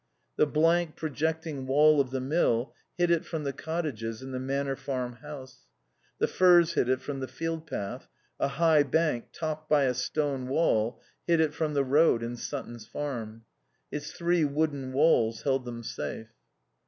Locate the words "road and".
11.83-12.39